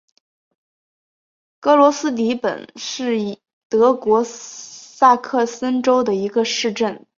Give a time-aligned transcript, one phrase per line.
[1.59, 3.37] 格罗斯迪本是
[3.69, 7.05] 德国萨克森州的一个市镇。